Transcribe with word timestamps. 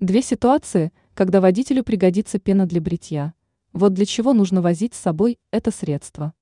Две 0.00 0.20
ситуации, 0.20 0.92
когда 1.14 1.40
водителю 1.40 1.82
пригодится 1.82 2.38
пена 2.38 2.66
для 2.66 2.82
бритья. 2.82 3.32
Вот 3.72 3.94
для 3.94 4.04
чего 4.04 4.34
нужно 4.34 4.60
возить 4.60 4.92
с 4.92 4.98
собой 4.98 5.38
это 5.50 5.70
средство. 5.70 6.34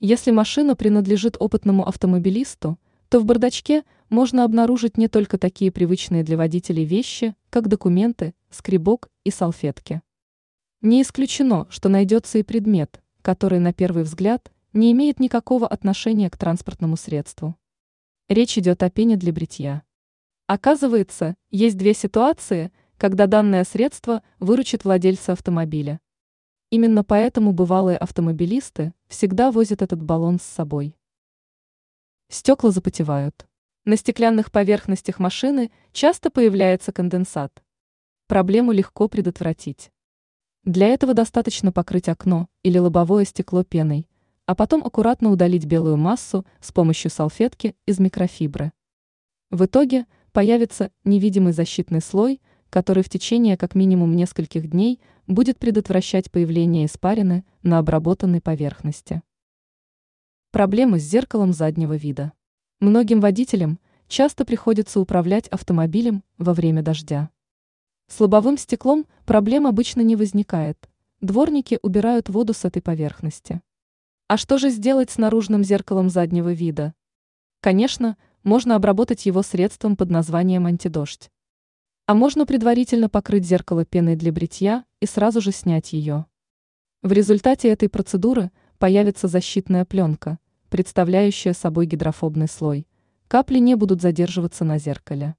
Если 0.00 0.32
машина 0.32 0.74
принадлежит 0.74 1.36
опытному 1.38 1.86
автомобилисту, 1.86 2.76
то 3.08 3.20
в 3.20 3.24
бардачке 3.24 3.84
можно 4.08 4.42
обнаружить 4.42 4.98
не 4.98 5.06
только 5.06 5.38
такие 5.38 5.70
привычные 5.70 6.24
для 6.24 6.36
водителей 6.36 6.84
вещи, 6.84 7.36
как 7.50 7.68
документы, 7.68 8.34
скребок 8.50 9.10
и 9.22 9.30
салфетки. 9.30 10.02
Не 10.80 11.02
исключено, 11.02 11.68
что 11.70 11.88
найдется 11.88 12.38
и 12.38 12.42
предмет, 12.42 13.00
который 13.22 13.60
на 13.60 13.72
первый 13.72 14.02
взгляд 14.02 14.50
не 14.72 14.90
имеет 14.90 15.20
никакого 15.20 15.68
отношения 15.68 16.30
к 16.30 16.36
транспортному 16.36 16.96
средству. 16.96 17.54
Речь 18.28 18.58
идет 18.58 18.82
о 18.82 18.90
пене 18.90 19.16
для 19.16 19.32
бритья. 19.32 19.84
Оказывается, 20.48 21.36
есть 21.50 21.76
две 21.76 21.92
ситуации, 21.92 22.72
когда 22.96 23.26
данное 23.26 23.64
средство 23.64 24.22
выручит 24.40 24.82
владельца 24.82 25.32
автомобиля. 25.32 26.00
Именно 26.70 27.04
поэтому 27.04 27.52
бывалые 27.52 27.98
автомобилисты 27.98 28.94
всегда 29.08 29.52
возят 29.52 29.82
этот 29.82 30.02
баллон 30.02 30.40
с 30.40 30.44
собой. 30.44 30.96
Стекла 32.30 32.70
запотевают. 32.70 33.46
На 33.84 33.96
стеклянных 33.96 34.50
поверхностях 34.50 35.18
машины 35.18 35.70
часто 35.92 36.30
появляется 36.30 36.92
конденсат. 36.92 37.62
Проблему 38.26 38.72
легко 38.72 39.06
предотвратить. 39.06 39.92
Для 40.64 40.86
этого 40.86 41.12
достаточно 41.12 41.72
покрыть 41.72 42.08
окно 42.08 42.48
или 42.62 42.78
лобовое 42.78 43.26
стекло 43.26 43.64
пеной, 43.64 44.08
а 44.46 44.54
потом 44.54 44.82
аккуратно 44.82 45.28
удалить 45.30 45.66
белую 45.66 45.98
массу 45.98 46.46
с 46.58 46.72
помощью 46.72 47.10
салфетки 47.10 47.76
из 47.84 47.98
микрофибры. 47.98 48.72
В 49.50 49.66
итоге– 49.66 50.06
появится 50.32 50.90
невидимый 51.04 51.52
защитный 51.52 52.00
слой, 52.00 52.40
который 52.70 53.02
в 53.02 53.08
течение 53.08 53.56
как 53.56 53.74
минимум 53.74 54.14
нескольких 54.14 54.68
дней 54.70 55.00
будет 55.26 55.58
предотвращать 55.58 56.30
появление 56.30 56.86
испарины 56.86 57.44
на 57.62 57.78
обработанной 57.78 58.40
поверхности. 58.40 59.22
Проблемы 60.50 60.98
с 60.98 61.02
зеркалом 61.02 61.52
заднего 61.52 61.94
вида. 61.94 62.32
Многим 62.80 63.20
водителям 63.20 63.78
часто 64.08 64.44
приходится 64.44 65.00
управлять 65.00 65.48
автомобилем 65.48 66.24
во 66.38 66.54
время 66.54 66.82
дождя. 66.82 67.30
С 68.06 68.20
лобовым 68.20 68.56
стеклом 68.56 69.06
проблем 69.26 69.66
обычно 69.66 70.00
не 70.00 70.16
возникает. 70.16 70.88
Дворники 71.20 71.78
убирают 71.82 72.30
воду 72.30 72.54
с 72.54 72.64
этой 72.64 72.80
поверхности. 72.80 73.60
А 74.28 74.36
что 74.36 74.56
же 74.56 74.70
сделать 74.70 75.10
с 75.10 75.18
наружным 75.18 75.64
зеркалом 75.64 76.08
заднего 76.08 76.52
вида? 76.52 76.94
Конечно, 77.60 78.16
можно 78.48 78.76
обработать 78.76 79.26
его 79.26 79.42
средством 79.42 79.94
под 79.94 80.08
названием 80.08 80.64
антидождь. 80.64 81.30
А 82.06 82.14
можно 82.14 82.46
предварительно 82.46 83.10
покрыть 83.10 83.44
зеркало 83.44 83.84
пеной 83.84 84.16
для 84.16 84.32
бритья 84.32 84.86
и 85.00 85.06
сразу 85.06 85.42
же 85.42 85.52
снять 85.52 85.92
ее. 85.92 86.24
В 87.02 87.12
результате 87.12 87.68
этой 87.68 87.90
процедуры 87.90 88.50
появится 88.78 89.28
защитная 89.28 89.84
пленка, 89.84 90.38
представляющая 90.70 91.52
собой 91.52 91.84
гидрофобный 91.84 92.48
слой. 92.48 92.88
Капли 93.28 93.58
не 93.58 93.74
будут 93.74 94.00
задерживаться 94.00 94.64
на 94.64 94.78
зеркале. 94.78 95.36